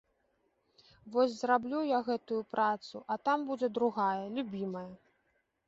Вось 1.15 1.33
зраблю 1.41 1.79
я 1.89 1.99
гэтую 2.09 2.39
працу, 2.55 2.95
а 3.13 3.21
там 3.29 3.47
будзе 3.51 3.73
другая, 3.77 4.19
любімая. 4.39 4.87